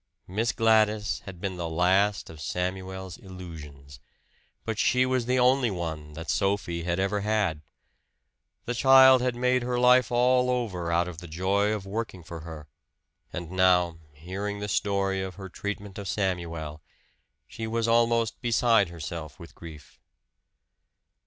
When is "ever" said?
6.99-7.19